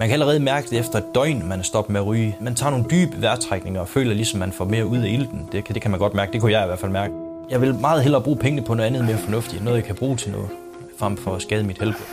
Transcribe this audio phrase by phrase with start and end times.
[0.00, 2.36] Man kan allerede mærke det efter et døgn, man er stoppet med at ryge.
[2.40, 5.48] Man tager nogle dybe vejrtrækninger og føler ligesom, man får mere ud af ilten.
[5.52, 6.32] Det, kan, det kan man godt mærke.
[6.32, 7.14] Det kunne jeg i hvert fald mærke.
[7.50, 9.64] Jeg vil meget hellere bruge pengene på noget andet mere fornuftigt.
[9.64, 10.48] Noget, jeg kan bruge til noget,
[10.98, 12.06] frem for at skade mit helbred.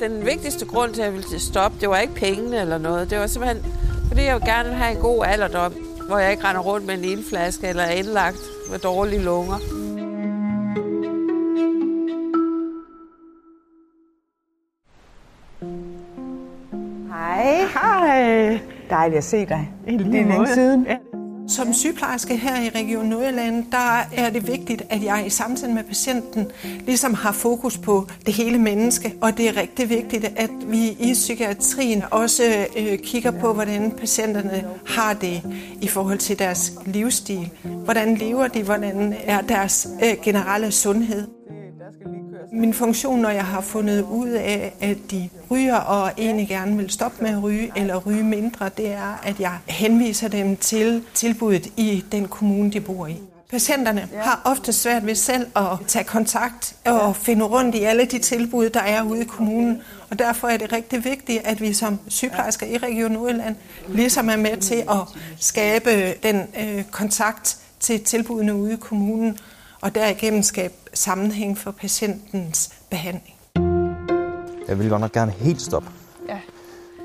[0.00, 3.10] Den vigtigste grund til, at jeg ville stoppe, det var ikke pengene eller noget.
[3.10, 3.72] Det var simpelthen,
[4.08, 5.74] fordi jeg gerne vil have en god alderdom,
[6.06, 8.40] hvor jeg ikke render rundt med en ildflaske eller er indlagt
[8.70, 9.83] med dårlige lunger.
[19.04, 19.70] Dejligt at se dig.
[19.86, 20.86] Det er længe siden.
[21.48, 25.82] Som sygeplejerske her i Region Nordjylland, der er det vigtigt, at jeg i samtale med
[25.82, 26.46] patienten
[26.86, 29.14] ligesom har fokus på det hele menneske.
[29.20, 32.42] Og det er rigtig vigtigt, at vi i psykiatrien også
[32.78, 35.42] øh, kigger på, hvordan patienterne har det
[35.80, 37.50] i forhold til deres livsstil.
[37.62, 38.62] Hvordan lever de?
[38.62, 41.28] Hvordan er deres øh, generelle sundhed?
[42.54, 46.90] Min funktion, når jeg har fundet ud af, at de ryger og egentlig gerne vil
[46.90, 51.66] stoppe med at ryge eller ryge mindre, det er, at jeg henviser dem til tilbuddet
[51.76, 53.18] i den kommune, de bor i.
[53.50, 58.18] Patienterne har ofte svært ved selv at tage kontakt og finde rundt i alle de
[58.18, 59.82] tilbud, der er ude i kommunen.
[60.10, 63.56] Og derfor er det rigtig vigtigt, at vi som sygeplejersker i Region Nordjylland
[63.88, 69.38] ligesom er med til at skabe den øh, kontakt til tilbudene ude i kommunen,
[69.84, 73.36] og derigennem skabe sammenhæng for patientens behandling.
[74.68, 75.90] Jeg vil godt nok gerne helt stoppe.
[76.28, 76.38] Ja.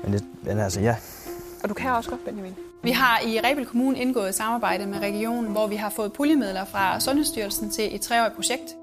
[0.04, 0.96] Men, det, men altså, ja.
[1.62, 2.54] Og du kan også godt, Benjamin.
[2.82, 6.64] Vi har i Rebel Kommune indgået et samarbejde med regionen, hvor vi har fået puljemidler
[6.64, 8.74] fra Sundhedsstyrelsen til et treårigt projekt.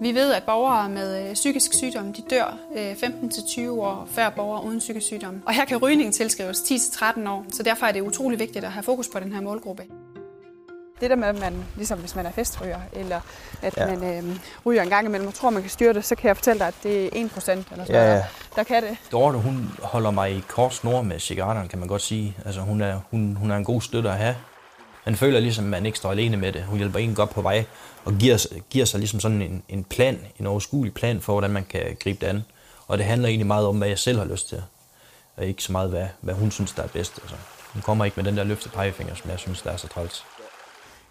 [0.00, 5.06] Vi ved, at borgere med psykisk sygdom de dør 15-20 år før borgere uden psykisk
[5.06, 5.42] sygdom.
[5.46, 8.82] Og her kan rygning tilskrives 10-13 år, så derfor er det utrolig vigtigt at have
[8.82, 9.82] fokus på den her målgruppe.
[11.00, 13.20] Det der med, at man, ligesom hvis man er festryger, eller
[13.62, 13.86] at ja.
[13.86, 16.36] man øh, ryger en gang imellem og tror, man kan styre det, så kan jeg
[16.36, 18.24] fortælle dig, at det er 1% eller sådan ja, ja.
[18.56, 18.96] der kan det.
[19.12, 22.36] Dorte, hun holder mig i kort snor med cigaretterne, kan man godt sige.
[22.44, 24.36] Altså, hun er, hun, hun er en god støtte at have.
[25.04, 26.62] Man føler ligesom, at man ikke står alene med det.
[26.62, 27.64] Hun hjælper en godt på vej,
[28.04, 31.64] og giver, giver sig ligesom sådan en, en plan, en overskuelig plan for, hvordan man
[31.64, 32.44] kan gribe det an.
[32.86, 34.62] Og det handler egentlig meget om, hvad jeg selv har lyst til,
[35.36, 37.18] og ikke så meget, hvad, hvad hun synes, der er bedst.
[37.22, 37.36] Altså,
[37.72, 40.24] hun kommer ikke med den der løfte pegefinger, som jeg synes, der er så træls.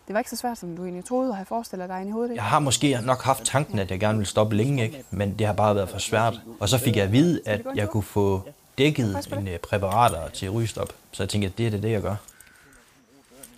[0.07, 2.31] Det var ikke så svært, som du egentlig troede at have forestillet dig i hovedet,
[2.31, 2.43] ikke?
[2.43, 5.03] Jeg har måske nok haft tanken, at jeg gerne ville stoppe længe, ikke?
[5.11, 6.41] men det har bare været for svært.
[6.59, 8.41] Og så fik jeg at vide, at jeg kunne få
[8.77, 10.93] dækket en præparater til rygestop.
[11.11, 12.15] Så jeg tænkte, at det er det, det, jeg gør.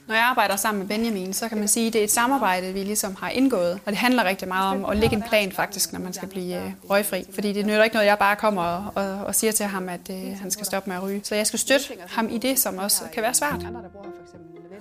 [0.08, 2.74] Når jeg arbejder sammen med Benjamin, så kan man sige, at det er et samarbejde,
[2.74, 3.74] vi ligesom har indgået.
[3.74, 6.66] Og det handler rigtig meget om at lægge en plan faktisk, når man skal blive
[6.66, 7.26] øh, røgfri.
[7.34, 10.10] Fordi det nytter ikke noget, jeg bare kommer og, og, og siger til ham, at
[10.10, 11.22] øh, han skal stoppe med at ryge.
[11.24, 13.66] Så jeg skal støtte ham i det, som også kan være svært.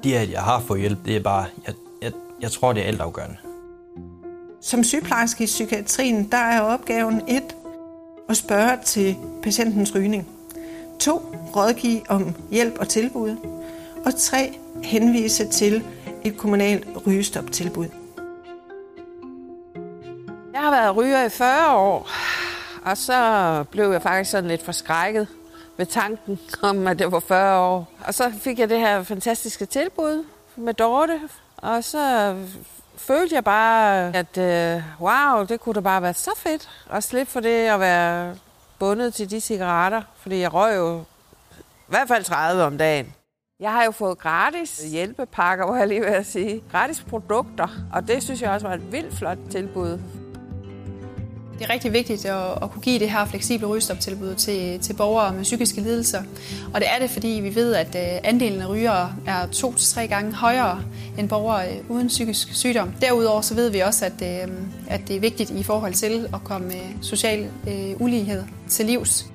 [0.04, 2.86] Det, at jeg har fået hjælp, det er bare, jeg, jeg, jeg tror, det er
[2.86, 3.36] altafgørende.
[4.60, 7.54] Som sygeplejerske i psykiatrien, der er opgaven et
[8.28, 10.28] at spørge til patientens rygning.
[11.00, 11.19] To,
[11.56, 13.37] rådgive om hjælp og tilbud.
[14.06, 15.84] Og tre, henvise til
[16.25, 17.87] et kommunalt rygestoptilbud.
[20.53, 22.10] Jeg har været ryger i 40 år,
[22.84, 25.28] og så blev jeg faktisk sådan lidt forskrækket
[25.78, 27.88] med tanken om, at det var 40 år.
[28.06, 30.24] Og så fik jeg det her fantastiske tilbud
[30.56, 31.20] med Dorte,
[31.56, 32.36] og så
[32.96, 37.32] følte jeg bare, at øh, wow, det kunne da bare være så fedt at slippe
[37.32, 38.36] for det at være
[38.78, 41.00] bundet til de cigaretter, fordi jeg røg jo
[41.60, 43.14] i hvert fald 30 om dagen.
[43.60, 46.62] Jeg har jo fået gratis hjælpepakker, hvor jeg lige vil sige.
[46.72, 49.98] Gratis produkter, og det synes jeg også var et vildt flot tilbud.
[51.58, 55.32] Det er rigtig vigtigt at, at kunne give det her fleksible rygestoptilbud til, til borgere
[55.32, 56.22] med psykiske lidelser.
[56.74, 59.88] Og det er det, fordi vi ved, at øh, andelen af rygere er to til
[59.88, 60.82] tre gange højere
[61.19, 62.92] end borgere øh, uden psykisk sygdom.
[63.00, 64.54] Derudover så ved vi også, at, øh,
[64.88, 67.48] at det er vigtigt i forhold til at komme social
[67.98, 69.26] ulighed til livs.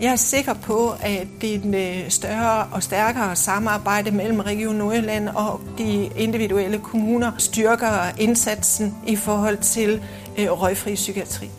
[0.00, 6.10] Jeg er sikker på, at det større og stærkere samarbejde mellem Region Nordjylland og de
[6.16, 10.02] individuelle kommuner styrker indsatsen i forhold til
[10.38, 11.50] øh, røgfri psykiatri.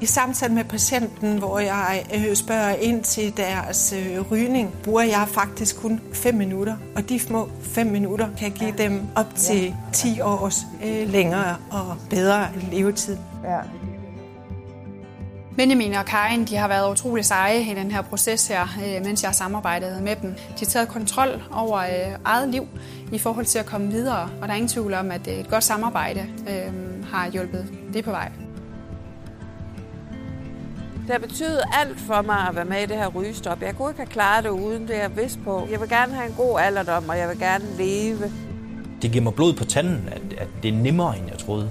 [0.00, 5.24] I samtale med patienten, hvor jeg øh, spørger ind til deres øh, rygning, bruger jeg
[5.28, 6.76] faktisk kun 5 minutter.
[6.96, 10.66] Og de små 5 minutter kan give dem op til 10 års
[11.06, 13.16] længere og bedre levetid.
[13.44, 13.58] Ja.
[15.58, 19.22] Benjamin og Karin de har været utrolig seje i den her proces her, øh, mens
[19.22, 20.30] jeg har samarbejdet med dem.
[20.30, 22.68] De har taget kontrol over øh, eget liv
[23.12, 25.64] i forhold til at komme videre, og der er ingen tvivl om, at et godt
[25.64, 26.72] samarbejde øh,
[27.10, 28.32] har hjulpet det på vej.
[31.02, 33.62] Det har betydet alt for mig at være med i det her rygestop.
[33.62, 35.68] Jeg kunne ikke have klaret det uden det, jeg vidste på.
[35.70, 38.32] Jeg vil gerne have en god alderdom, og jeg vil gerne leve.
[39.02, 41.70] Det giver mig blod på tanden, at, at det er nemmere, end jeg troede.